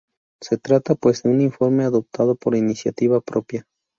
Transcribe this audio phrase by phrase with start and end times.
[0.41, 3.67] Se trata, pues, de un informe adoptado por iniciativa propia.